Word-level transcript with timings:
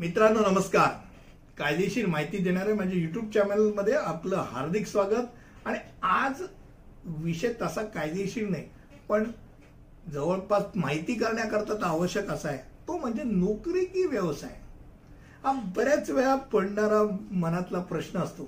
मित्रांनो 0.00 0.40
नमस्कार. 0.40 0.90
कायदेशीर 1.58 2.06
माहिती 2.06 2.38
देणाऱ्या 2.38 2.74
माझ्या 2.74 2.98
युट्यूब 2.98 3.30
चॅनलमध्ये 3.30 3.94
आपलं 3.94 4.44
हार्दिक 4.50 4.86
स्वागत. 4.86 5.26
आणि 5.64 5.78
आज 6.02 6.40
विषय 7.04 7.52
तसा 7.62 7.82
कायदेशीर 7.84 8.48
नाही 8.48 8.64
पण 9.08 9.24
जवळपास 10.12 10.62
माहिती 10.76 11.14
करण्याकरता 11.14 11.74
तर 11.74 11.84
आवश्यक 11.84 12.30
असा 12.30 12.48
आहे. 12.48 12.58
तो 12.88 12.98
म्हणजे 12.98 13.22
नोकरी 13.22 13.84
की 13.84 14.06
व्यवसाय? 14.06 14.54
हा 15.44 15.52
बऱ्याच 15.76 16.10
वेळा 16.10 16.34
पडणारा 16.52 17.02
मनातला 17.30 17.80
प्रश्न 17.80 18.20
असतो 18.20 18.44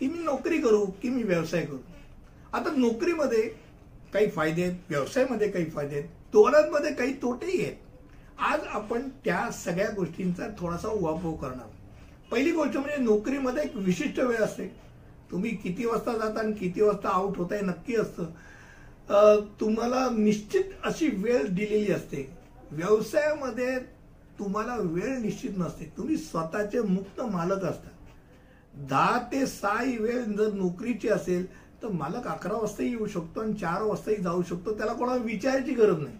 की 0.00 0.06
मी 0.06 0.24
नोकरी 0.24 0.60
करू 0.60 0.84
की 1.02 1.08
मी 1.08 1.22
व्यवसाय 1.22 1.66
करू? 1.66 1.78
आता 2.52 2.76
नोकरीमध्ये 2.76 3.48
काही 4.12 4.30
फायदे 4.30 4.62
आहेत 4.62 4.78
व्यवसायामध्ये 4.88 5.48
काही 5.48 5.70
फायदे 5.70 5.96
आहेत 5.96 6.08
दोघांमध्ये 6.32 6.94
काही 6.94 7.12
तोटेही 7.22 7.64
आहेत. 7.64 7.76
आज 8.38 8.60
आपण 8.68 9.08
त्या 9.24 9.50
सगळ्या 9.50 9.90
गोष्टींचा 9.90 10.46
थोडासा 10.58 10.88
उहापोह 10.88 11.36
करणार. 11.36 11.66
पहिली 12.30 12.50
गोष्ट 12.50 12.76
म्हणजे 12.76 12.96
नोकरीमध्ये 12.96 13.62
एक 13.64 13.76
विशिष्ट 13.76 14.18
वेळ 14.20 14.42
असते. 14.42 14.66
तुम्ही 15.30 15.50
किती 15.56 15.86
वाजता 15.86 16.12
जाता 16.18 16.40
आणि 16.40 16.52
किती 16.52 16.82
वाजता 16.82 17.08
आउट 17.08 17.38
होताय 17.38 17.60
नक्की 17.60 17.96
असतं. 17.96 19.40
तुम्हाला 19.60 20.08
निश्चित 20.12 20.70
अशी 20.84 21.08
वेळ 21.14 21.46
दिलेली 21.46 21.92
असते. 21.92 22.28
व्यवसायामध्ये 22.70 23.78
तुम्हाला 24.38 24.76
वेळ 24.76 25.18
निश्चित 25.18 25.58
नसते. 25.58 25.92
तुम्ही 25.96 26.16
स्वतःचे 26.16 26.80
मुक्त 26.80 27.20
मालक 27.22 27.64
असता. 27.64 27.88
दहा 28.88 29.18
ते 29.32 29.44
सहा 29.46 29.82
ही 29.82 29.96
वेळ 29.96 30.22
जर 30.22 30.52
नोकरीची 30.52 31.08
असेल 31.08 31.46
तर 31.82 31.88
मालक 31.88 32.26
अकरा 32.28 32.54
वाजताही 32.54 32.88
येऊ 32.90 33.06
शकतो 33.06 33.40
आणि 33.40 33.52
चार 33.52 33.82
वाजताही 33.82 34.16
जाऊ 34.16 34.42
शकतो. 34.42 34.76
त्याला 34.78 34.92
कोणाला 34.92 35.22
विचारायची 35.24 35.74
गरज 35.74 36.02
नाही. 36.02 36.16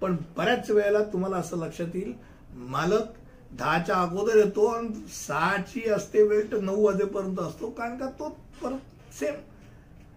पण 0.00 0.16
बऱ्याच 0.36 0.70
वेळेला 0.70 1.02
तुम्हाला 1.02 1.36
असं 1.36 1.56
लक्षात 1.56 1.96
येईल 1.96 2.12
मालक 2.52 3.14
दहाच्या 3.52 3.96
अगोदर 3.96 4.36
येतो 4.36 4.66
आणि 4.66 4.88
सहाची 5.08 5.88
असते 5.90 6.22
वेळ 6.22 6.52
तर 6.52 6.60
नऊ 6.60 6.84
वाजेपर्यंत 6.84 7.40
असतो 7.40 7.70
कारण 7.70 7.98
का 7.98 8.10
तो 8.10 8.28
परत 8.62 9.14
सेम 9.14 9.34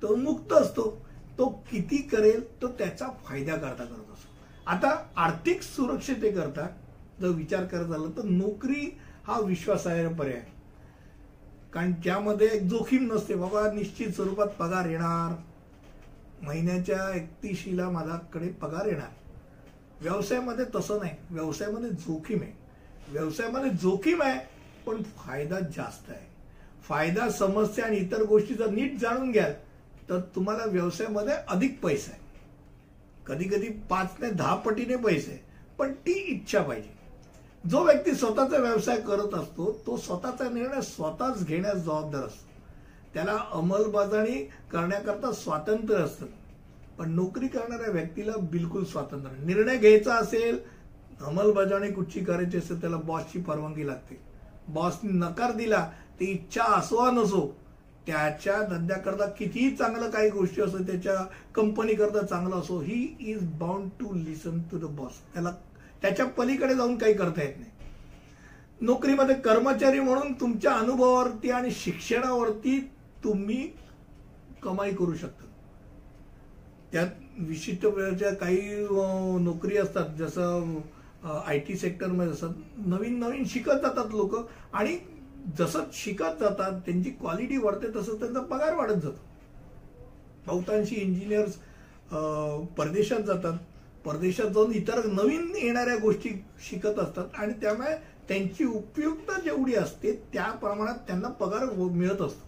तो 0.01 0.15
मुक्त 0.15 0.53
असतो. 0.53 1.05
तो 1.37 1.47
किती 1.71 1.97
करेल 1.97 2.61
तो 2.61 2.67
त्याचा 2.67 3.07
फायदा 3.25 3.55
करता 3.55 3.83
करत 3.83 4.13
असतो. 4.13 4.27
आता 4.65 5.05
आर्थिक 5.15 5.61
सुरक्षितेकरता 5.61 6.67
जर 7.21 7.27
विचार 7.27 7.65
करत 7.65 7.85
झाला 7.85 8.17
तर 8.17 8.23
नोकरी 8.23 8.97
हा 9.27 9.39
विश्वासार्ह 9.39 10.09
पर्याय. 10.15 10.41
कारण 11.73 11.93
ज्यामध्ये 12.03 12.47
एक 12.47 12.61
जोखीम 12.61 13.13
नसते 13.13 13.35
बाबा 13.35 13.71
निश्चित 13.71 14.11
स्वरूपात 14.11 14.47
पगार 14.47 14.89
येणार. 14.89 15.35
महिन्याच्या 16.41 17.15
एकतीशीला 17.15 17.89
माझ्याकडे 17.89 18.47
पगार 18.47 18.85
येणार. 18.85 19.09
व्यवसायामध्ये 20.01 20.65
तसं 20.75 20.99
नाही. 20.99 21.15
व्यवसायामध्ये 21.31 21.89
जोखीम 21.89 22.41
आहे. 22.41 22.51
व्यवसायामध्ये 23.09 23.69
जोखीम 23.71 24.21
आहे 24.21 24.39
पण 24.85 25.01
फायदा 25.17 25.59
जास्त 25.59 26.09
आहे. 26.09 26.27
फायदा 26.83 27.29
समस्या 27.29 27.85
आणि 27.85 27.97
इतर 27.97 28.23
गोष्टी 28.23 28.53
जर 28.53 28.69
नीट 28.69 28.97
जाणून 28.99 29.31
घ्याल 29.31 29.53
तर 30.09 30.19
तुम्हाला 30.35 30.65
व्यवसायामध्ये 30.65 31.33
अधिक 31.33 31.79
पैसा 31.81 32.11
आहे. 32.11 32.21
कधी 33.27 33.45
कधी 33.45 33.69
पाच 33.89 34.15
ने 34.21 34.29
दहा 34.31 34.55
पटीने 34.55 34.95
पैसे 34.95 35.43
पण 35.77 35.93
ती 35.93 36.11
इच्छा 36.11 36.61
पाहिजे. 36.61 36.97
जो 37.69 37.83
व्यक्ती 37.83 38.13
स्वतःचा 38.13 38.57
व्यवसाय 38.57 39.01
करत 39.01 39.33
असतो 39.33 39.71
तो 39.87 39.97
स्वतःचा 39.97 40.49
निर्णय 40.49 40.81
स्वतःच 40.81 41.45
घेण्यास 41.45 41.75
जबाबदार 41.75 42.23
असतो. 42.23 42.47
त्याला 43.13 43.37
अंमलबजावणी 43.51 44.43
करण्याकरता 44.71 45.31
स्वातंत्र्य 45.31 46.03
असतं. 46.03 46.25
पण 46.99 47.11
नोकरी 47.15 47.47
करणाऱ्या 47.47 47.91
व्यक्तीला 47.91 48.31
बिलकुल 48.51 48.83
स्वातंत्र्य 48.83 49.45
निर्णय 49.45 49.77
घ्यायचा 49.77 50.15
असेल 50.15 50.57
अंमलबजावणी 51.21 51.91
कुठची 51.91 52.19
करायची 52.19 52.57
असेल 52.57 52.79
त्याला 52.81 52.97
बॉसची 52.97 53.41
परवानगी 53.41 53.87
लागते. 53.87 54.17
बॉसने 54.67 55.11
नकार 55.11 55.51
दिला 55.51 55.89
ती 56.19 56.25
इच्छा 56.25 56.63
असो 56.77 57.09
नसो 57.11 57.45
त्याच्या 58.07 58.61
धंद्याकरता 58.69 59.25
कितीही 59.29 59.75
चांगलं 59.75 60.09
काही 60.09 60.29
गोष्टी 60.29 60.61
असो 60.61 60.77
त्याच्या 60.77 61.15
कंपनीकरता 61.55 62.25
चांगलं 62.25 62.55
असो 62.55 62.79
he 62.79 63.01
is 63.19 63.41
bound 63.59 63.89
to 63.99 64.13
listen 64.13 64.59
to 64.71 64.77
the 64.77 64.89
boss 64.95 65.19
त्याला 65.33 65.51
त्याच्या 66.01 66.25
पलीकडे 66.27 66.75
जाऊन 66.75 66.97
काही 66.97 67.13
करता 67.13 67.41
येत 67.41 67.57
नाही. 67.57 67.71
नोकरीमध्ये 68.81 69.35
कर्मचारी 69.35 69.99
म्हणून 69.99 70.33
तुमच्या 70.33 70.73
अनुभवावरती 70.73 71.51
आणि 71.51 71.71
शिक्षणावरती 71.71 72.79
तुम्ही 73.23 73.67
कमाई 74.63 74.91
करू 74.91 75.13
शकता. 75.13 75.45
त्यात 76.91 77.07
विशिष्ट 77.39 77.85
वेळेच्या 77.85 78.33
काही 78.35 78.61
नोकरी 79.41 79.77
असतात 79.77 80.15
जसं 80.17 80.79
आय 81.45 81.59
टी 81.59 81.75
सेक्टरमध्ये 81.77 82.33
जसं 82.33 82.51
नवीन 82.87 83.19
नवीन 83.19 83.43
शिकत 83.47 83.81
जातात 83.83 84.11
लोक 84.11 84.35
आणि 84.73 84.97
जसं 85.57 85.83
शिकत 85.93 86.39
जातात 86.39 86.79
त्यांची 86.85 87.09
क्वालिटी 87.11 87.57
वाढते 87.57 87.87
तसं 87.95 88.19
त्यांचा 88.19 88.39
पगार 88.41 88.73
वाढत 88.75 89.01
जातो. 89.01 89.19
बहुतांशी 90.47 90.95
इंजिनियर्स 90.95 91.55
परदेशात 92.77 93.19
जातात. 93.19 93.57
परदेशात 94.05 94.49
जाऊन 94.53 94.71
इतर 94.71 95.05
नवीन 95.05 95.51
येणाऱ्या 95.55 95.95
गोष्टी 95.97 96.29
शिकत 96.69 96.99
असतात 96.99 97.35
आणि 97.35 97.53
त्यामुळे 97.61 97.95
त्यांची 98.29 98.65
उपयुक्तता 98.65 99.39
जेवढी 99.41 99.75
असते 99.75 100.11
त्या 100.33 100.51
प्रमाणात 100.61 100.95
त्यांना 101.07 101.27
पगार 101.39 101.65
मिळत 101.73 102.21
असतो. 102.21 102.47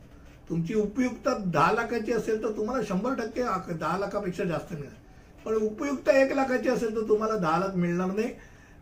तुमची 0.49 0.73
उपयुक्तता 0.73 1.33
दहा 1.45 1.71
लाखाची 1.73 2.11
असेल 2.11 2.41
तर 2.43 2.51
तुम्हाला 2.57 2.83
शंभर 2.87 3.13
टक्के 3.15 3.43
दहा 3.69 3.97
लाखापेक्षा 3.97 4.43
जास्त 4.43 4.73
मिळणार. 4.73 4.99
पण 5.45 5.53
उपयुक्तता 5.55 6.17
एक 6.17 6.33
लाखाची 6.33 6.69
असेल 6.69 6.95
तर 6.95 7.07
तुम्हाला 7.09 7.37
दहा 7.37 7.59
लाख 7.59 7.75
मिळणार 7.75 8.07
नाही. 8.07 8.33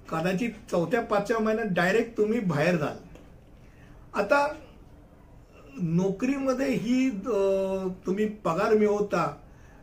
कदाचित 0.10 0.52
चौथ्या 0.72 1.02
पाचव्या 1.02 1.40
महिन्यात 1.40 1.74
डायरेक्ट 1.74 2.18
तुम्ही 2.18 2.40
बाहेर 2.40 2.76
जाल. 2.76 2.96
आता 4.14 4.48
नोकरीमध्ये 5.76 6.68
ही 6.68 7.10
तुम्ही 8.06 8.26
पगार 8.46 8.74
मिळवता. 8.74 9.26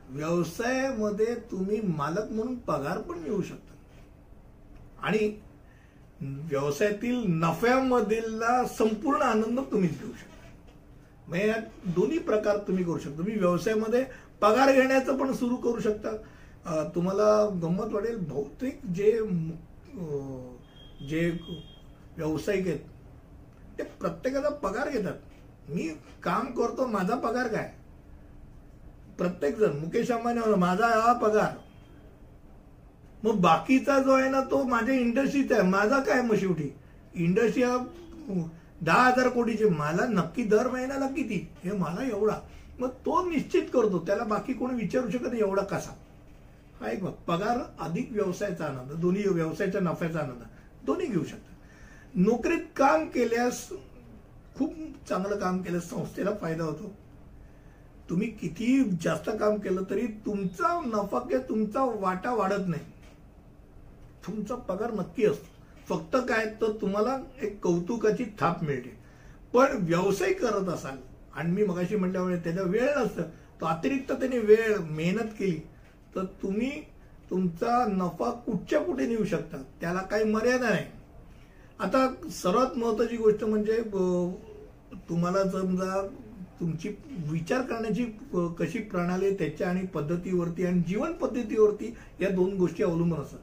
व्यवसायामध्ये 0.08 1.34
तुम्ही 1.50 1.80
मालक 1.86 2.32
म्हणून 2.32 2.54
पगार 2.56 2.98
पण 2.98 3.18
मिळवू 3.18 3.42
शकता. 3.42 3.74
आणि 5.02 5.34
व्यवसायातील 6.20 7.22
नफ्यामधील 7.34 8.42
संपूर्ण 8.78 9.22
आनंद 9.22 9.60
तुम्हीच 9.72 9.98
घेऊ 9.98 10.10
शकता. 10.10 10.35
म्हणजे 11.28 11.46
या 11.48 11.54
दोन्ही 11.94 12.18
प्रकार 12.18 12.56
तुम्ही 12.66 12.84
करू 12.84 12.98
शकता. 12.98 13.16
तुम्ही 13.18 13.38
व्यवसायामध्ये 13.38 14.04
पगार 14.40 14.72
घेण्याचं 14.72 15.16
पण 15.18 15.32
सुरू 15.34 15.56
करू 15.56 15.80
शकता. 15.80 16.16
तुम्हाला 16.94 17.24
गंमत 17.62 17.92
वाटेल 17.92 18.16
बहुतेक 18.18 18.80
जे 18.94 19.10
जे 21.08 21.28
व्यावसायिक 22.16 22.66
आहेत 22.66 22.78
ते 23.78 23.82
प्रत्येकाचा 24.00 24.48
पगार 24.62 24.88
घेतात. 24.88 25.14
मी 25.68 25.88
काम 26.22 26.50
करतो 26.52 26.86
माझा 26.86 27.14
पगार 27.18 27.48
काय? 27.48 27.70
प्रत्येकजण 29.18 29.78
मुकेश 29.78 30.10
अंबानी 30.12 30.54
माझा 30.58 30.86
हा 30.86 31.12
पगार. 31.22 31.52
मग 33.24 33.40
बाकीचा 33.40 33.98
जो 33.98 34.12
आहे 34.12 34.28
ना 34.30 34.40
तो 34.50 34.62
माझ्या 34.64 34.94
इंडस्ट्रीचा 34.94 35.54
आहे. 35.56 35.68
माझा 35.70 35.98
काय 36.00 36.20
मग 36.22 36.36
शेवटी 36.36 36.70
इंडस्ट्री 37.16 37.62
हा 37.62 37.76
दहा 38.82 39.06
हजार 39.06 39.28
कोटीचे. 39.28 39.68
मला 39.68 40.06
नक्की 40.06 40.44
दर 40.44 40.68
महिन्याला 40.68 41.06
किती 41.06 41.48
हे 41.64 41.72
मला 41.72 42.04
एवढा. 42.04 42.40
मग 42.80 42.88
तो 42.88 43.30
निश्चित 43.30 43.62
करतो. 43.62 43.98
त्याला 43.98 44.24
बाकी 44.24 44.52
कोणी 44.52 44.74
विचारू 44.74 45.10
शकत 45.10 45.28
नाही 45.28 45.40
एवढा 45.40 45.62
कसा. 45.62 45.90
हा 46.80 46.90
एक 46.90 47.04
बघ. 47.04 47.10
पगार 47.10 47.58
अधिक 47.80 48.12
व्यवसायाचा 48.12 48.64
आनंद. 48.64 48.92
दोन्ही 48.92 49.28
व्यवसायाच्या 49.28 49.80
नफ्याचा 49.80 50.18
आनंद. 50.20 50.42
दोन्ही 50.86 51.06
घेऊ 51.06 51.24
शकता. 51.24 51.54
नोकरीत 52.14 52.60
काम 52.76 53.06
केल्यास 53.06 53.68
खूप 54.54 54.72
चांगलं 55.08 55.36
काम 55.36 55.62
केल्यास 55.62 55.90
संस्थेला 55.90 56.30
फायदा 56.40 56.64
होतो. 56.64 56.94
तुम्ही 58.10 58.30
किती 58.30 58.82
जास्त 59.00 59.30
काम 59.30 59.56
केलं 59.56 59.82
तरी 59.90 60.06
तुमचा 60.06 60.80
नफा 60.80 61.18
किंवा 61.18 61.48
तुमचा 61.48 61.84
वाटा 61.84 62.34
वाढत 62.34 62.66
नाही. 62.66 62.82
तुमचा 64.26 64.54
पगार 64.54 64.92
नक्की 64.92 65.26
असतो. 65.26 65.55
फक्त 65.88 66.16
काय 66.28 66.46
तर 66.60 66.72
तुम्हाला 66.80 67.16
एक 67.42 67.58
कौतुकाची 67.62 68.24
थाप 68.40 68.62
मिळते. 68.64 68.96
पण 69.54 69.76
व्यवसाय 69.80 70.32
करत 70.32 70.68
असाल 70.68 70.96
आणि 71.34 71.50
मी 71.52 71.64
मगाशी 71.64 71.96
म्हटल्यामुळे 71.96 72.36
त्याचा 72.44 72.62
वेळ 72.62 72.88
नसतं 72.96 73.22
तो 73.60 73.66
अतिरिक्त 73.66 74.12
त्याने 74.12 74.38
वेळ 74.38 74.76
मेहनत 74.88 75.30
केली 75.38 75.60
तर 76.14 76.24
तुम्ही 76.42 76.70
तुमचा 77.30 77.84
नफा 77.88 78.30
कुठच्या 78.46 78.80
कुठे 78.80 79.06
नेऊ 79.06 79.24
शकता 79.24 79.62
त्याला 79.80 80.00
काही 80.00 80.24
मर्यादा 80.24 80.68
नाही. 80.68 80.84
आता 81.80 82.06
सर्वात 82.32 82.76
महत्वाची 82.78 83.16
गोष्ट 83.16 83.44
म्हणजे 83.44 83.80
तुम्हाला 85.08 85.42
समजा 85.50 86.06
तुमची 86.60 86.88
विचार 87.30 87.62
करण्याची 87.62 88.04
कशी 88.58 88.78
प्रणाली 88.82 89.30
त्याच्या 89.30 89.68
आणि 89.68 89.86
पद्धतीवरती 89.94 90.66
आणि 90.66 90.82
जीवन 90.88 91.12
पद्धतीवरती 91.12 91.94
या 92.20 92.28
दोन 92.30 92.56
गोष्टी 92.56 92.82
अवलंबून 92.82 93.20
असतात. 93.20 93.38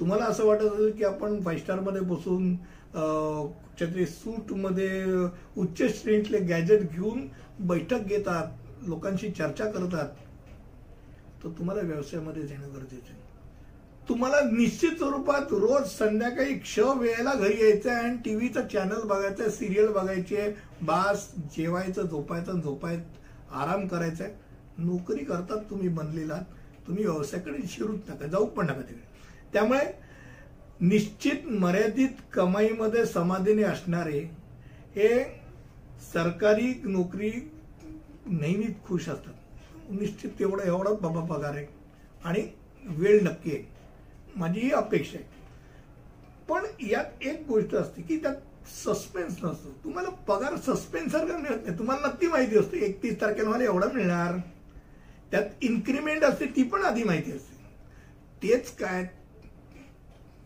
तुम्हाला 0.00 0.24
असं 0.24 0.44
वाटत 0.44 0.62
असेल 0.62 0.90
की 0.90 1.04
आपण 1.04 1.40
फाईव्ह 1.42 1.62
स्टारमध्ये 1.62 2.00
बसून 2.00 2.52
अं, 2.94 3.46
कुठच्यातरी 3.46 4.04
उच्च 5.56 5.82
श्रेणीतले 6.02 6.38
गॅजेट 6.38 6.90
घेऊन 6.92 7.26
बैठक 7.60 8.06
घेतात 8.06 8.86
लोकांशी 8.88 9.30
चर्चा 9.30 9.64
करतात 9.70 10.08
तर 11.44 11.48
तुम्हाला 11.48 11.80
व्यवसायामध्ये 11.80 12.42
येणं 12.42 12.68
गरजेचं 12.74 13.10
आहे. 13.10 13.16
तुम्हाला 14.08 14.40
निश्चित 14.40 14.96
स्वरूपात 14.98 15.52
रोज 15.52 15.88
संध्याकाळी 15.88 16.54
क्ष 16.54 16.78
वेळेला 16.78 17.34
घरी 17.34 17.60
यायचं 17.62 17.90
आहे 17.90 18.04
आणि 18.04 18.16
टी 18.24 18.34
व्हीचं 18.34 18.66
चॅनल 18.66 19.02
बघायचं 19.04 19.50
सिरियल 19.50 19.88
बघायचे 19.88 20.48
बास 20.82 21.28
जेवायचं 21.56 22.06
झोपायचं 22.06 22.60
झोपाय 22.60 22.96
आराम 23.52 23.86
करायचा 23.86 24.24
आहे. 24.24 24.32
नोकरी 24.78 25.24
करतात 25.24 25.70
तुम्ही 25.70 25.88
बनलेला 25.88 26.40
तुम्ही 26.86 27.04
व्यवसायाकडे 27.04 27.66
शिरूच 27.68 28.00
नका 28.08 28.26
जाऊ 28.26 28.46
पण 28.46 28.64
नका 28.64 28.80
तिकडे. 28.80 29.06
त्यामुळे 29.52 30.08
निश्चित 30.80 31.46
मर्यादित 31.46 32.08
कमाईमध्ये 32.32 33.06
समाधीने 33.06 33.62
असणारे 33.62 34.18
हे 34.96 35.24
सरकारी 36.12 36.80
नोकरी 36.84 37.50
नेहमीच 38.26 38.74
खुश 38.84 39.08
असतात. 39.08 39.34
निश्चित 39.90 40.30
तेवढा 40.38 40.66
एवढाच 40.66 40.98
बाबा 40.98 41.24
पगार 41.24 41.54
आहे 41.54 41.66
आणि 42.24 42.48
वेळ 42.84 43.22
नक्की 43.22 43.50
आहे. 43.50 43.64
माझी 44.36 44.60
ही 44.60 44.70
अपेक्षा 44.70 45.18
आहे. 45.18 45.26
पण 46.48 46.86
यात 46.86 47.22
एक 47.22 47.44
गोष्ट 47.48 47.74
असते 47.74 48.02
की 48.02 48.16
त्यात 48.16 48.34
सस्पेन्स 48.68 49.32
नसतो. 49.32 49.80
तुम्हाला 49.84 50.08
पगार 50.08 50.56
सस्पेन्स 50.56 51.12
सारखा 51.12 51.36
मिळत 51.38 51.66
नाही. 51.66 51.78
तुम्हाला 51.78 52.08
नक्की 52.08 52.26
माहिती 52.26 52.58
असते. 52.58 52.78
एकतीस 52.78 53.20
तारखेला 53.20 53.48
मला 53.48 53.64
एवढा 53.64 53.86
मिळणार. 53.94 54.36
त्यात 55.30 55.44
इन्क्रीमेंट 55.62 56.24
असते 56.24 56.46
ती 56.46 56.62
पण 56.62 56.82
आधी 56.82 57.04
माहिती 57.04 57.32
असते. 57.32 57.56
तेच 58.42 58.76
काय 58.76 59.06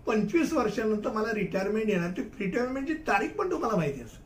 पंचवीस 0.07 0.53
वर्षानंतर 0.53 1.13
मला 1.13 1.35
रिटायरमेंट 1.35 1.89
येणार. 1.89 2.11
ती 2.11 2.23
रिटायरमेंटची 2.39 2.95
तारीख 3.09 3.37
पण 3.39 3.51
तुम्हाला 3.51 3.77
माहिती 3.77 4.01
असेल. 4.01 4.21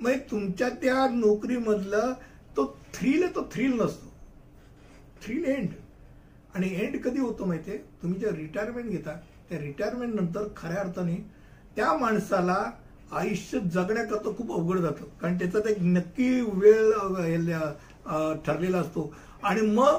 मग 0.00 0.18
तुमच्या 0.30 0.68
त्या 0.82 1.06
नोकरीमधलं 1.10 2.12
तो 2.56 2.64
थ्रिल 2.94 3.22
आहे 3.22 3.34
तो 3.34 3.48
थ्रिल 3.52 3.72
नसतो. 3.80 4.12
थ्रिल 5.22 5.44
एंड 5.44 5.68
आणि 6.54 6.68
एंड 6.74 6.96
कधी 7.02 7.20
होतो 7.20 7.44
माहिती 7.44 7.70
आहे 7.70 7.78
तुम्ही 8.02 8.18
जे 8.20 8.30
रिटायरमेंट 8.36 8.88
घेता 8.88 9.16
त्या 9.48 9.58
रिटायरमेंट 9.58 10.14
नंतर 10.14 10.46
खऱ्या 10.56 10.80
अर्थाने 10.80 11.14
त्या 11.76 11.92
माणसाला 11.98 12.56
आयुष्य 13.12 13.58
जगण्याकरता 13.74 14.36
खूप 14.36 14.52
अवघड 14.52 14.78
जातं. 14.78 15.04
कारण 15.20 15.38
त्याचा 15.38 15.68
एक 15.70 15.78
नक्की 15.80 16.40
वेळ 16.54 16.90
ठरलेला 18.46 18.78
असतो. 18.78 19.12
आणि 19.42 19.60
मग 19.60 19.98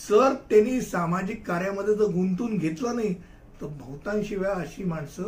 जर 0.00 0.34
त्यांनी 0.50 0.80
सामाजिक 0.80 1.46
कार्यामध्ये 1.46 1.94
जर 1.94 2.12
गुंतून 2.12 2.56
घेतलं 2.58 2.96
नाही 2.96 3.14
तर 3.60 3.66
बहुतांशी 3.66 4.36
वेळा 4.36 4.54
अशी 4.54 4.84
माणसं 4.84 5.22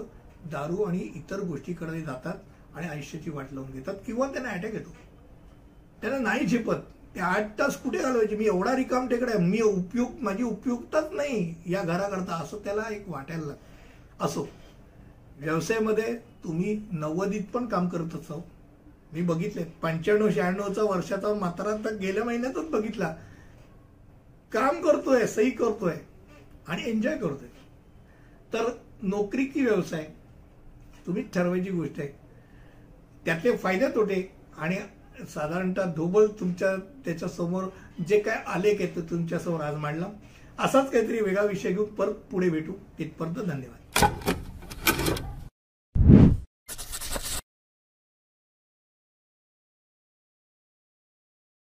दारू 0.45 0.83
आणि 0.83 0.99
इतर 0.99 1.41
गोष्टीकडे 1.41 2.01
जातात 2.01 2.35
आणि 2.75 2.89
आयुष्याची 2.89 3.31
वाट 3.31 3.53
लावून 3.53 3.71
घेतात 3.71 3.95
किंवा 4.07 4.27
त्यांना 4.27 4.51
अटॅक 4.51 4.75
येतो. 4.75 4.95
त्यांना 6.01 6.19
नाही 6.19 6.47
झेपत. 6.47 6.75
ते 7.15 7.21
आठ 7.21 7.59
तास 7.59 7.77
कुठे 7.77 7.99
घालवायचे? 7.99 8.37
मी 8.37 8.45
एवढा 8.45 8.77
रिकाम 8.77 9.09
टेकडा 9.09 9.39
मी 9.39 9.61
उपयोग 9.61 10.11
माझी 10.21 10.43
उपयुक्तच 10.43 11.13
नाही 11.13 11.55
या 11.67 11.83
घराकरता. 11.83 12.35
असं 12.35 12.59
त्याला 12.65 12.83
एक 12.91 13.09
वाटायला 13.09 13.55
असो. 14.21 14.49
व्यवसायामध्ये 15.39 16.15
तुम्ही 16.45 16.81
नव्वदीत 16.93 17.43
पण 17.55 17.67
काम 17.67 17.89
करत 17.89 18.15
असाल 18.15 18.41
मी 19.13 19.21
बघितले. 19.21 19.65
पंच्याण्णव 19.65 20.31
शहाण्णवचा 20.31 20.83
वर्षाचा 20.83 21.35
मात्रा 21.35 21.77
तर 21.85 21.97
गेल्या 21.97 22.25
महिन्यातच 22.25 22.71
बघितला. 22.71 23.15
काम 24.53 24.81
करतोय 24.81 25.27
सही 25.27 25.51
करतोय 25.51 25.97
आणि 26.69 26.83
एन्जॉय 26.87 27.17
करतोय. 27.17 27.49
तर 28.53 28.69
नोकरी 29.03 29.45
की 29.45 29.65
व्यवसाय? 29.65 30.05
तुम्ही 31.07 31.23
ठरवायची 31.35 31.71
गोष्ट 31.71 31.99
आहे. 31.99 32.09
त्यातले 33.25 33.57
फायदे 33.57 33.89
तोटे 33.89 34.23
आणि 34.59 34.77
साधारणतः 35.35 35.93
धोबल 35.97 36.27
तुमच्या 36.41 36.77
त्याच्यासमोर 37.05 37.65
जे 38.09 38.21
काय 38.21 38.43
आलेख 38.47 38.81
आहे 38.81 38.87
ते 38.87 39.01
तुमच्यासमोर 39.01 39.61
आज 39.61 39.77
मांडला. 39.77 40.07
असाच 40.59 40.91
काहीतरी 40.91 41.21
वेगळा 41.21 41.43
विषय 41.43 41.73
घेऊन 41.73 41.95
परत 41.95 42.15
पुढे 42.31 42.51
भेटू. 42.51 42.73
तिथपर्यंत 42.99 43.37
धन्यवाद. 43.37 44.32